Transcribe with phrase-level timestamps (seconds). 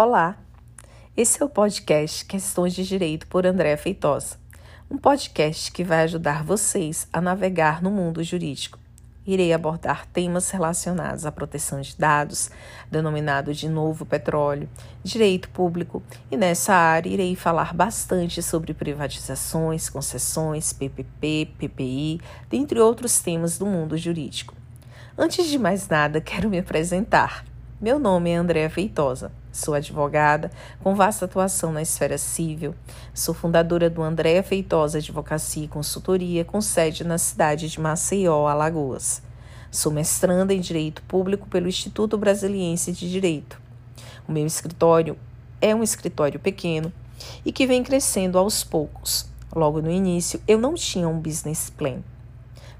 [0.00, 0.36] Olá!
[1.16, 4.36] Esse é o podcast Questões de Direito por Andréa Feitosa,
[4.88, 8.78] um podcast que vai ajudar vocês a navegar no mundo jurídico.
[9.26, 12.48] Irei abordar temas relacionados à proteção de dados,
[12.88, 14.68] denominado de novo petróleo,
[15.02, 23.18] direito público, e nessa área irei falar bastante sobre privatizações, concessões, PPP, PPI, dentre outros
[23.18, 24.54] temas do mundo jurídico.
[25.18, 27.47] Antes de mais nada, quero me apresentar.
[27.80, 29.30] Meu nome é Andréa Feitosa.
[29.52, 30.50] Sou advogada
[30.82, 32.74] com vasta atuação na esfera civil.
[33.14, 39.22] Sou fundadora do Andréa Feitosa Advocacia e Consultoria, com sede na cidade de Maceió, Alagoas.
[39.70, 43.60] Sou mestranda em Direito Público pelo Instituto Brasiliense de Direito.
[44.26, 45.16] O meu escritório
[45.60, 46.92] é um escritório pequeno
[47.44, 49.30] e que vem crescendo aos poucos.
[49.54, 52.00] Logo no início, eu não tinha um business plan.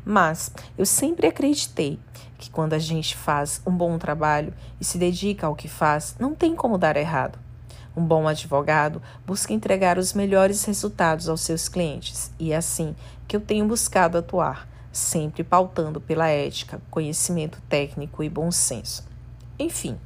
[0.05, 2.01] Mas eu sempre acreditei
[2.39, 6.35] que quando a gente faz um bom trabalho e se dedica ao que faz, não
[6.35, 7.39] tem como dar errado.
[7.97, 12.95] Um bom advogado busca entregar os melhores resultados aos seus clientes e é assim
[13.27, 19.05] que eu tenho buscado atuar, sempre pautando pela ética, conhecimento técnico e bom senso.
[19.59, 19.99] Enfim,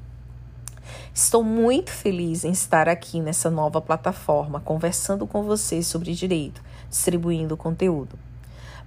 [1.13, 7.59] estou muito feliz em estar aqui nessa nova plataforma conversando com vocês sobre direito, distribuindo
[7.59, 8.19] conteúdo.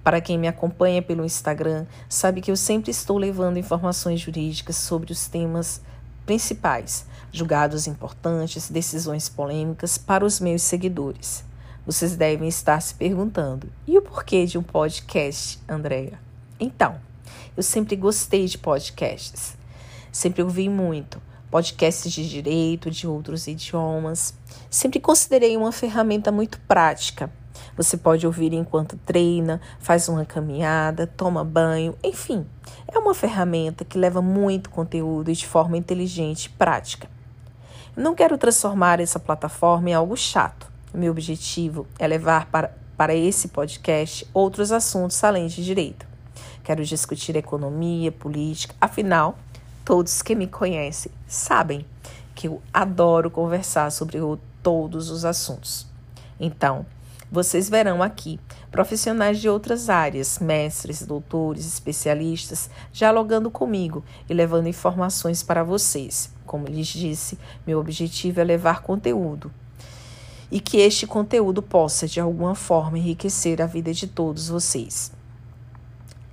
[0.06, 5.10] Para quem me acompanha pelo Instagram, sabe que eu sempre estou levando informações jurídicas sobre
[5.10, 5.80] os temas
[6.24, 11.44] principais, julgados importantes, decisões polêmicas para os meus seguidores.
[11.84, 16.20] Vocês devem estar se perguntando: e o porquê de um podcast, Andréia?
[16.60, 17.00] Então,
[17.56, 19.56] eu sempre gostei de podcasts.
[20.12, 24.34] Sempre ouvi muito podcasts de direito, de outros idiomas.
[24.70, 27.28] Sempre considerei uma ferramenta muito prática
[27.76, 32.46] você pode ouvir enquanto treina, faz uma caminhada, toma banho, enfim.
[32.88, 37.08] É uma ferramenta que leva muito conteúdo de forma inteligente e prática.
[37.96, 40.70] Não quero transformar essa plataforma em algo chato.
[40.92, 46.06] Meu objetivo é levar para, para esse podcast outros assuntos além de direito.
[46.62, 49.38] Quero discutir economia, política, afinal,
[49.84, 51.86] todos que me conhecem sabem
[52.34, 54.18] que eu adoro conversar sobre
[54.62, 55.86] todos os assuntos.
[56.38, 56.84] Então,
[57.30, 58.38] vocês verão aqui
[58.70, 66.30] profissionais de outras áreas, mestres, doutores, especialistas, dialogando comigo e levando informações para vocês.
[66.46, 69.50] Como lhes disse, meu objetivo é levar conteúdo
[70.50, 75.12] e que este conteúdo possa, de alguma forma, enriquecer a vida de todos vocês.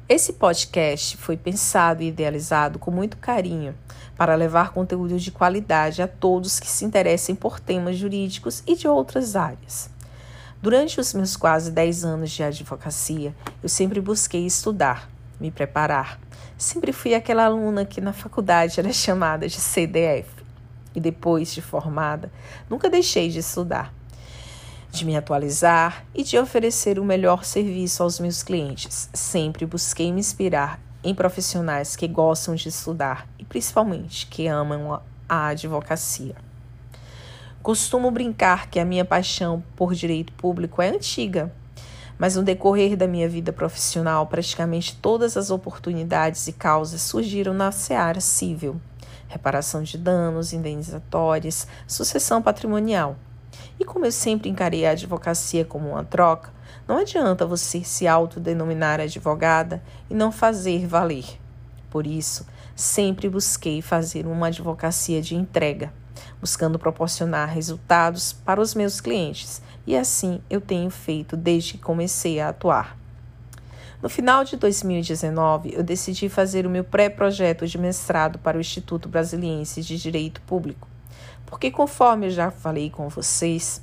[0.07, 3.73] Esse podcast foi pensado e idealizado com muito carinho
[4.15, 8.87] para levar conteúdo de qualidade a todos que se interessem por temas jurídicos e de
[8.87, 9.92] outras áreas.
[10.63, 16.17] Durante os meus quase 10 anos de advocacia, eu sempre busquei estudar, me preparar.
[16.57, 20.29] Sempre fui aquela aluna que na faculdade era chamada de CDF.
[20.95, 22.31] E depois de formada,
[22.69, 23.93] nunca deixei de estudar,
[24.89, 29.09] de me atualizar e de oferecer o melhor serviço aos meus clientes.
[29.13, 35.47] Sempre busquei me inspirar em profissionais que gostam de estudar e principalmente que amam a
[35.47, 36.52] advocacia.
[37.63, 41.49] Costumo brincar que a minha paixão por direito público é antiga,
[42.17, 47.71] mas no decorrer da minha vida profissional, praticamente todas as oportunidades e causas surgiram na
[47.71, 48.81] seara civil:
[49.29, 53.15] reparação de danos, indenizatórias, sucessão patrimonial.
[53.79, 56.51] E como eu sempre encarei a advocacia como uma troca,
[56.85, 61.39] não adianta você se autodenominar advogada e não fazer valer.
[61.89, 62.45] Por isso,
[62.75, 65.93] sempre busquei fazer uma advocacia de entrega
[66.39, 72.39] buscando proporcionar resultados para os meus clientes, e assim eu tenho feito desde que comecei
[72.39, 72.97] a atuar.
[74.01, 79.07] No final de 2019, eu decidi fazer o meu pré-projeto de mestrado para o Instituto
[79.07, 80.89] Brasiliense de Direito Público,
[81.45, 83.81] porque, conforme eu já falei com vocês,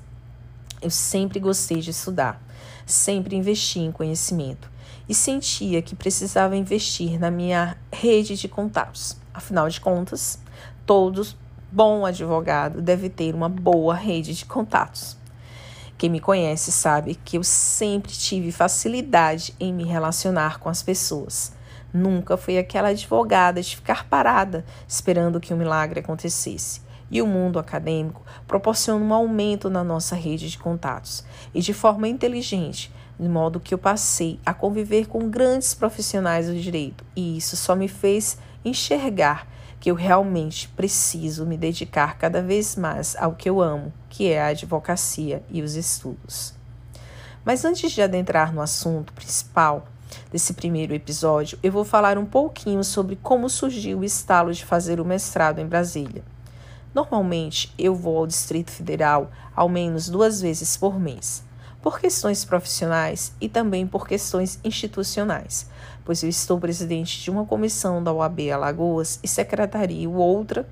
[0.82, 2.42] eu sempre gostei de estudar,
[2.84, 4.70] sempre investi em conhecimento
[5.08, 9.16] e sentia que precisava investir na minha rede de contatos.
[9.32, 10.38] Afinal de contas,
[10.84, 11.36] todos
[11.72, 15.16] bom advogado deve ter uma boa rede de contatos.
[15.96, 21.52] Quem me conhece sabe que eu sempre tive facilidade em me relacionar com as pessoas.
[21.92, 26.80] Nunca fui aquela advogada de ficar parada esperando que um milagre acontecesse.
[27.10, 32.08] E o mundo acadêmico proporciona um aumento na nossa rede de contatos e de forma
[32.08, 37.56] inteligente, de modo que eu passei a conviver com grandes profissionais do direito, e isso
[37.56, 39.46] só me fez enxergar
[39.80, 44.40] que eu realmente preciso me dedicar cada vez mais ao que eu amo, que é
[44.40, 46.54] a advocacia e os estudos.
[47.42, 49.88] Mas antes de adentrar no assunto principal
[50.30, 55.00] desse primeiro episódio, eu vou falar um pouquinho sobre como surgiu o estalo de fazer
[55.00, 56.22] o mestrado em Brasília.
[56.94, 61.42] Normalmente, eu vou ao Distrito Federal ao menos duas vezes por mês,
[61.80, 65.70] por questões profissionais e também por questões institucionais,
[66.10, 70.66] pois eu estou presidente de uma comissão da OAB Alagoas e secretaria outra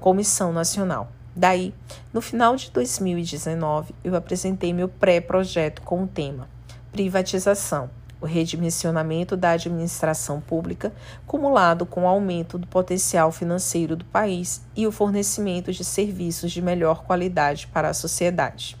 [0.00, 1.12] comissão nacional.
[1.36, 1.74] Daí,
[2.10, 6.48] no final de 2019, eu apresentei meu pré-projeto com o tema
[6.90, 10.90] Privatização o redimensionamento da administração pública,
[11.26, 16.62] cumulado com o aumento do potencial financeiro do país e o fornecimento de serviços de
[16.62, 18.74] melhor qualidade para a sociedade.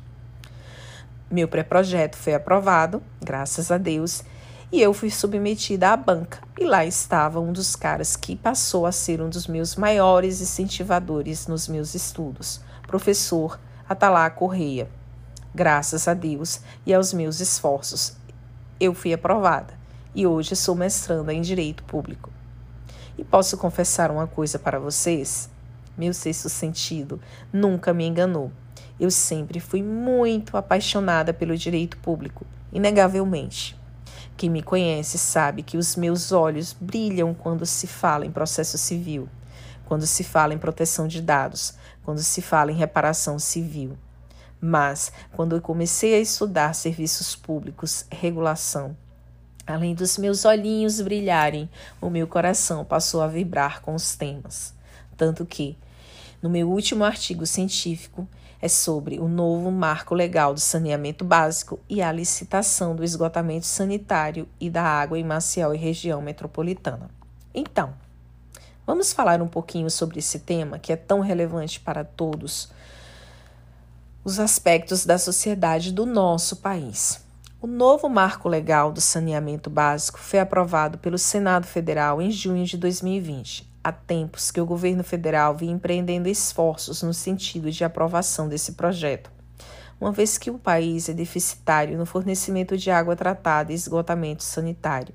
[1.30, 4.24] Meu pré-projeto foi aprovado, graças a Deus,
[4.70, 6.40] e eu fui submetida à banca.
[6.58, 11.46] E lá estava um dos caras que passou a ser um dos meus maiores incentivadores
[11.46, 14.88] nos meus estudos, professor Atalá Correia.
[15.54, 18.14] Graças a Deus e aos meus esforços,
[18.78, 19.72] eu fui aprovada
[20.14, 22.30] e hoje sou mestranda em Direito Público.
[23.16, 25.50] E posso confessar uma coisa para vocês?
[25.96, 27.20] Meu sexto sentido
[27.52, 28.52] nunca me enganou.
[29.00, 33.78] Eu sempre fui muito apaixonada pelo direito público, inegavelmente.
[34.38, 39.28] Quem me conhece sabe que os meus olhos brilham quando se fala em processo civil,
[39.84, 41.74] quando se fala em proteção de dados,
[42.04, 43.98] quando se fala em reparação civil.
[44.60, 48.96] Mas, quando eu comecei a estudar serviços públicos, regulação,
[49.66, 51.68] além dos meus olhinhos brilharem,
[52.00, 54.72] o meu coração passou a vibrar com os temas.
[55.16, 55.76] Tanto que,
[56.40, 58.28] no meu último artigo científico,
[58.60, 64.48] é sobre o novo marco legal do saneamento básico e a licitação do esgotamento sanitário
[64.60, 67.08] e da água em Maciel e região metropolitana.
[67.54, 67.94] Então,
[68.86, 72.70] vamos falar um pouquinho sobre esse tema que é tão relevante para todos
[74.24, 77.24] os aspectos da sociedade do nosso país.
[77.60, 82.76] O novo marco legal do saneamento básico foi aprovado pelo Senado Federal em junho de
[82.76, 83.67] 2020.
[83.82, 89.30] Há tempos que o governo federal vinha empreendendo esforços no sentido de aprovação desse projeto,
[90.00, 95.14] uma vez que o país é deficitário no fornecimento de água tratada e esgotamento sanitário.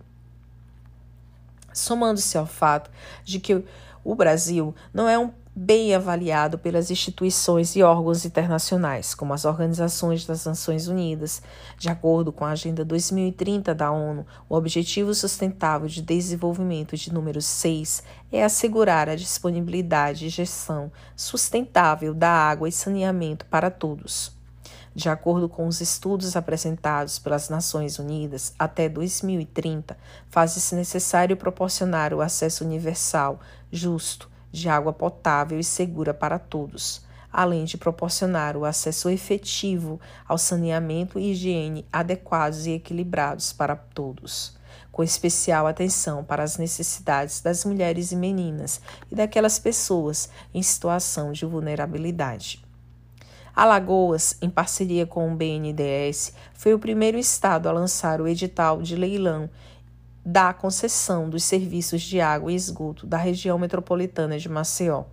[1.74, 2.89] Somando-se ao fato
[3.24, 3.63] de que
[4.04, 10.25] o Brasil não é um bem avaliado pelas instituições e órgãos internacionais, como as Organizações
[10.25, 11.44] das Nações Unidas.
[11.77, 17.41] De acordo com a Agenda 2030 da ONU, o Objetivo Sustentável de Desenvolvimento de número
[17.41, 18.01] 6
[18.31, 24.35] é assegurar a disponibilidade e gestão sustentável da água e saneamento para todos.
[24.95, 29.97] De acordo com os estudos apresentados pelas Nações Unidas, até 2030,
[30.29, 33.39] faz-se necessário proporcionar o acesso universal,
[33.71, 37.01] justo, de água potável e segura para todos,
[37.31, 44.55] além de proporcionar o acesso efetivo ao saneamento e higiene adequados e equilibrados para todos,
[44.91, 48.79] com especial atenção para as necessidades das mulheres e meninas
[49.11, 52.63] e daquelas pessoas em situação de vulnerabilidade.
[53.56, 58.95] Alagoas, em parceria com o BNDES, foi o primeiro estado a lançar o edital de
[58.95, 59.49] leilão
[60.25, 65.03] da concessão dos serviços de água e esgoto da região metropolitana de Maceió.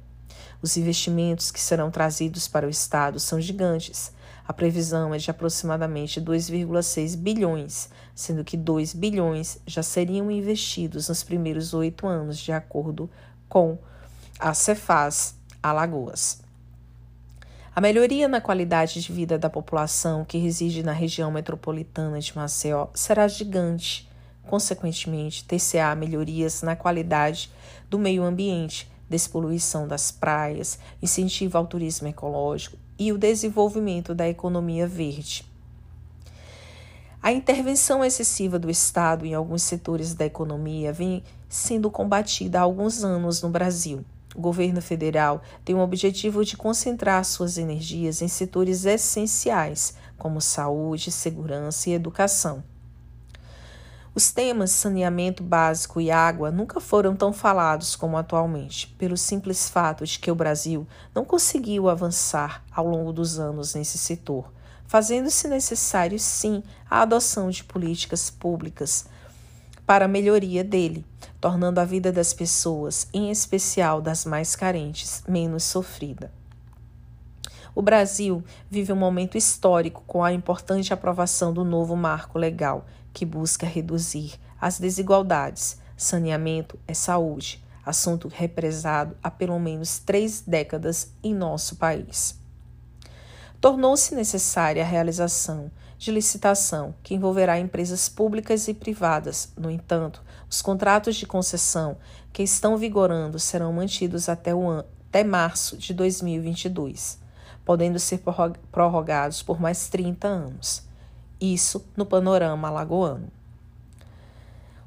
[0.62, 4.12] Os investimentos que serão trazidos para o Estado são gigantes.
[4.46, 11.22] A previsão é de aproximadamente 2,6 bilhões, sendo que 2 bilhões já seriam investidos nos
[11.22, 13.10] primeiros oito anos, de acordo
[13.48, 13.78] com
[14.38, 16.40] a Cefaz Alagoas.
[17.74, 22.88] A melhoria na qualidade de vida da população que reside na região metropolitana de Maceió
[22.92, 24.09] será gigante
[24.50, 27.52] consequentemente, TCA melhorias na qualidade
[27.88, 34.88] do meio ambiente, despoluição das praias, incentivo ao turismo ecológico e o desenvolvimento da economia
[34.88, 35.46] verde.
[37.22, 43.04] A intervenção excessiva do Estado em alguns setores da economia vem sendo combatida há alguns
[43.04, 44.04] anos no Brasil.
[44.34, 51.12] O governo federal tem o objetivo de concentrar suas energias em setores essenciais, como saúde,
[51.12, 52.64] segurança e educação.
[54.12, 60.04] Os temas saneamento básico e água nunca foram tão falados como atualmente, pelo simples fato
[60.04, 64.52] de que o Brasil não conseguiu avançar ao longo dos anos nesse setor,
[64.84, 69.06] fazendo-se necessário, sim, a adoção de políticas públicas
[69.86, 71.04] para a melhoria dele,
[71.40, 76.32] tornando a vida das pessoas, em especial das mais carentes, menos sofrida.
[77.72, 83.24] O Brasil vive um momento histórico com a importante aprovação do novo marco legal que
[83.24, 85.78] busca reduzir as desigualdades.
[85.96, 92.38] Saneamento é saúde, assunto represado há pelo menos três décadas em nosso país.
[93.60, 99.52] Tornou-se necessária a realização de licitação que envolverá empresas públicas e privadas.
[99.54, 101.98] No entanto, os contratos de concessão
[102.32, 107.18] que estão vigorando serão mantidos até o até março de 2022,
[107.64, 108.22] podendo ser
[108.70, 110.88] prorrogados por mais 30 anos.
[111.40, 113.28] Isso no panorama alagoano.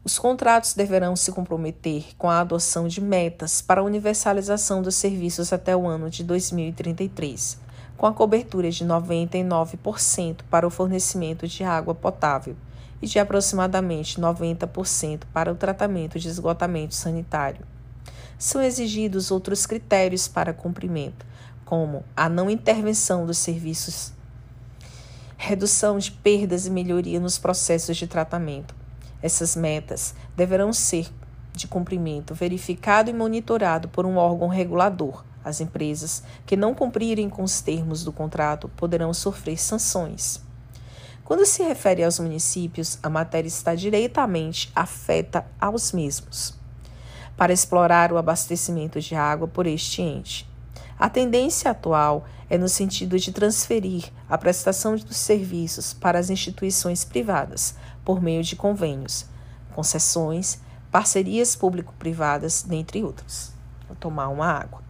[0.03, 5.51] Os contratos deverão se comprometer com a adoção de metas para a universalização dos serviços
[5.51, 7.57] até o ano de 2033,
[7.97, 12.55] com a cobertura de 99% para o fornecimento de água potável
[13.01, 17.65] e de aproximadamente 90% para o tratamento de esgotamento sanitário.
[18.37, 21.25] São exigidos outros critérios para cumprimento,
[21.65, 24.11] como a não intervenção dos serviços,
[25.45, 28.73] redução de perdas e melhoria nos processos de tratamento,
[29.21, 31.11] essas metas deverão ser
[31.51, 35.25] de cumprimento verificado e monitorado por um órgão regulador.
[35.43, 40.41] As empresas que não cumprirem com os termos do contrato poderão sofrer sanções.
[41.25, 46.57] Quando se refere aos municípios, a matéria está diretamente afeta aos mesmos.
[47.35, 50.52] Para explorar o abastecimento de água por este ente.
[50.97, 57.03] A tendência atual é no sentido de transferir a prestação dos serviços para as instituições
[57.03, 59.25] privadas, por meio de convênios,
[59.73, 60.59] concessões,
[60.91, 63.51] parcerias público-privadas, dentre outros.
[63.87, 64.83] Vou tomar uma água.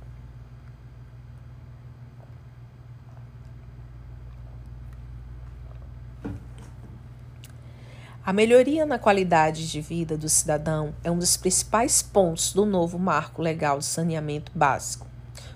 [8.25, 12.97] A melhoria na qualidade de vida do cidadão é um dos principais pontos do novo
[12.97, 15.12] marco legal de saneamento básico.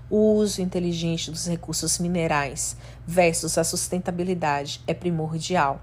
[0.10, 5.82] O uso inteligente dos recursos minerais versus a sustentabilidade é primordial.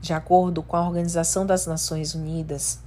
[0.00, 2.80] De acordo com a Organização das Nações Unidas,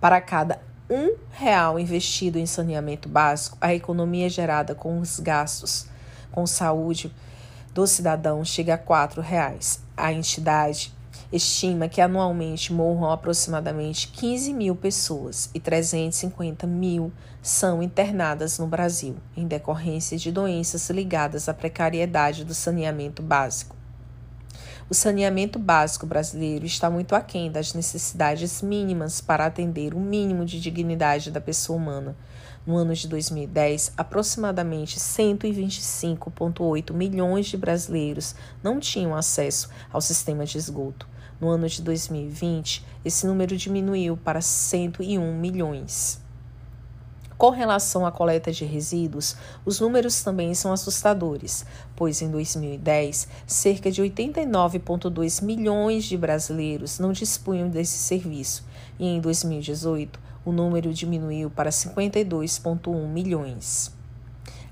[0.00, 5.86] para cada um real investido em saneamento básico, a economia gerada com os gastos
[6.30, 7.12] com saúde
[7.72, 9.82] do cidadão chega a quatro reais.
[9.96, 10.94] A entidade
[11.32, 19.16] estima que anualmente morram aproximadamente 15 mil pessoas e 350 mil são internadas no Brasil
[19.36, 23.76] em decorrência de doenças ligadas à precariedade do saneamento básico.
[24.88, 30.60] O saneamento básico brasileiro está muito aquém das necessidades mínimas para atender o mínimo de
[30.60, 32.14] dignidade da pessoa humana.
[32.66, 40.56] No ano de 2010, aproximadamente 125,8 milhões de brasileiros não tinham acesso ao sistema de
[40.56, 41.06] esgoto.
[41.38, 46.24] No ano de 2020, esse número diminuiu para 101 milhões.
[47.36, 53.90] Com relação à coleta de resíduos, os números também são assustadores, pois em 2010, cerca
[53.90, 58.64] de 89,2 milhões de brasileiros não dispunham desse serviço,
[58.98, 63.92] e em 2018, o número diminuiu para 52,1 milhões.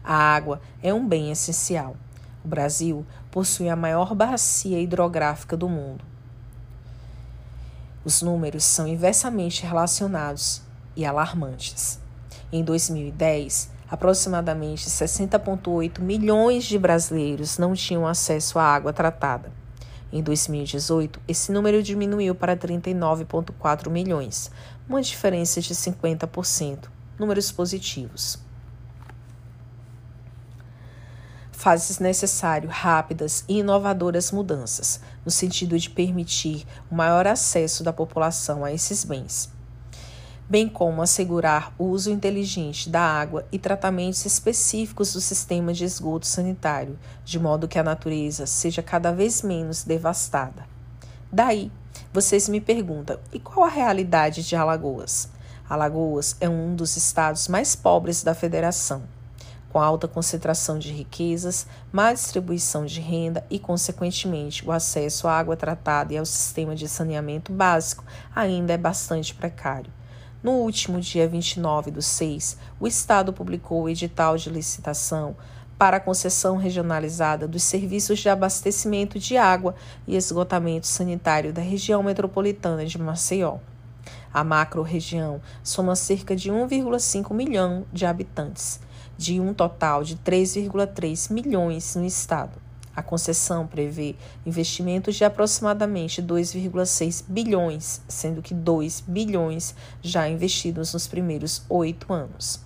[0.05, 1.97] A água é um bem essencial.
[2.45, 6.05] O Brasil possui a maior bacia hidrográfica do mundo.
[8.05, 10.61] Os números são inversamente relacionados
[10.97, 12.01] e alarmantes.
[12.53, 19.53] Em 2010, aproximadamente 60,8 milhões de brasileiros não tinham acesso à água tratada.
[20.13, 24.51] Em 2018, esse número diminuiu para 39,4 milhões,
[24.89, 28.39] uma diferença de 50%, números positivos.
[31.53, 38.65] Faz-se necessário rápidas e inovadoras mudanças, no sentido de permitir o maior acesso da população
[38.65, 39.51] a esses bens
[40.53, 46.27] bem como assegurar o uso inteligente da água e tratamentos específicos do sistema de esgoto
[46.27, 50.67] sanitário, de modo que a natureza seja cada vez menos devastada.
[51.33, 51.73] Daí,
[52.13, 55.29] vocês me perguntam: e qual a realidade de Alagoas?
[55.69, 59.03] Alagoas é um dos estados mais pobres da federação,
[59.71, 65.57] com alta concentração de riquezas, má distribuição de renda e, consequentemente, o acesso à água
[65.57, 69.91] tratada e ao sistema de saneamento básico ainda é bastante precário.
[70.43, 75.37] No último dia 29 do 6, o Estado publicou o edital de licitação
[75.79, 79.75] para a concessão regionalizada dos serviços de abastecimento de água
[80.07, 83.59] e esgotamento sanitário da região metropolitana de Maceió.
[84.33, 88.81] A macro-região soma cerca de 1,5 milhão de habitantes,
[89.19, 92.61] de um total de 3,3 milhões no estado.
[92.95, 101.07] A concessão prevê investimentos de aproximadamente 2,6 bilhões, sendo que 2 bilhões já investidos nos
[101.07, 102.61] primeiros oito anos.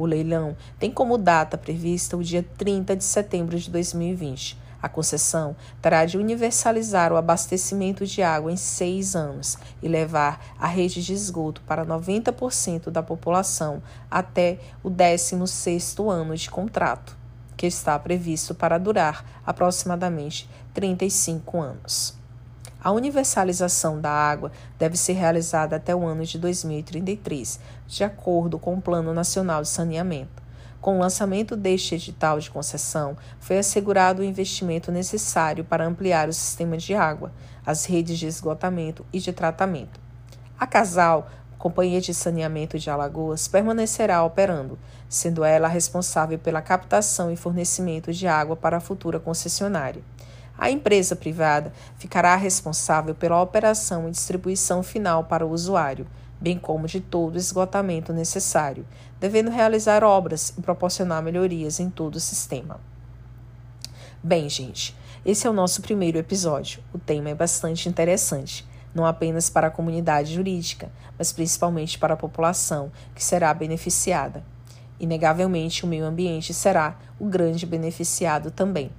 [0.00, 4.56] O leilão tem como data prevista o dia 30 de setembro de 2020.
[4.80, 10.66] A concessão terá de universalizar o abastecimento de água em seis anos e levar a
[10.66, 17.14] rede de esgoto para 90% da população até o 16º ano de contrato
[17.54, 22.19] que está previsto para durar aproximadamente 35 anos.
[22.82, 28.74] A universalização da água deve ser realizada até o ano de 2033, de acordo com
[28.74, 30.42] o Plano Nacional de Saneamento.
[30.80, 36.32] Com o lançamento deste edital de concessão, foi assegurado o investimento necessário para ampliar o
[36.32, 37.30] sistema de água,
[37.66, 40.00] as redes de esgotamento e de tratamento.
[40.58, 47.36] A Casal, Companhia de Saneamento de Alagoas, permanecerá operando, sendo ela responsável pela captação e
[47.36, 50.02] fornecimento de água para a futura concessionária.
[50.60, 56.06] A empresa privada ficará responsável pela operação e distribuição final para o usuário,
[56.38, 58.86] bem como de todo o esgotamento necessário,
[59.18, 62.78] devendo realizar obras e proporcionar melhorias em todo o sistema.
[64.22, 66.82] Bem, gente, esse é o nosso primeiro episódio.
[66.92, 72.18] O tema é bastante interessante, não apenas para a comunidade jurídica, mas principalmente para a
[72.18, 74.44] população que será beneficiada.
[75.00, 78.90] Inegavelmente, o meio ambiente será o grande beneficiado também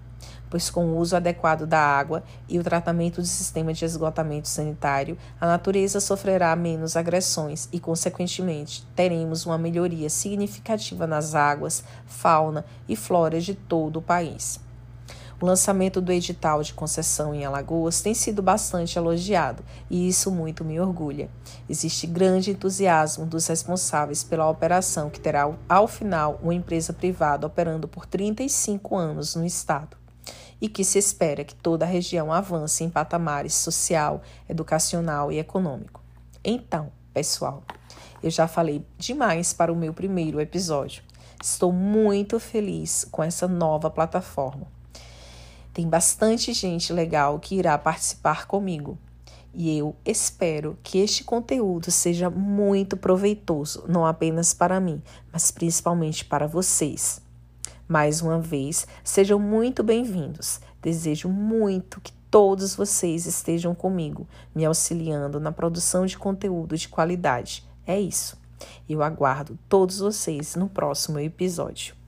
[0.52, 5.18] pois com o uso adequado da água e o tratamento do sistema de esgotamento sanitário,
[5.40, 12.98] a natureza sofrerá menos agressões e, consequentemente, teremos uma melhoria significativa nas águas, fauna e
[12.98, 14.60] flora de todo o país.
[15.40, 20.64] O lançamento do edital de concessão em Alagoas tem sido bastante elogiado e isso muito
[20.64, 21.32] me orgulha.
[21.68, 27.88] Existe grande entusiasmo dos responsáveis pela operação, que terá, ao final, uma empresa privada operando
[27.88, 30.01] por 35 anos no estado
[30.62, 36.02] e que se espera que toda a região avance em patamares social, educacional e econômico.
[36.44, 37.64] Então, pessoal,
[38.22, 41.04] eu já falei demais para o meu primeiro episódio.
[41.44, 44.68] Estou muito feliz com essa nova plataforma.
[45.74, 48.98] Tem bastante gente legal que irá participar comigo.
[49.54, 55.02] E eu espero que este conteúdo seja muito proveitoso, não apenas para mim,
[55.32, 57.21] mas principalmente para vocês.
[57.92, 60.62] Mais uma vez, sejam muito bem-vindos.
[60.82, 67.68] Desejo muito que todos vocês estejam comigo, me auxiliando na produção de conteúdo de qualidade.
[67.86, 68.40] É isso.
[68.88, 72.01] Eu aguardo todos vocês no próximo episódio.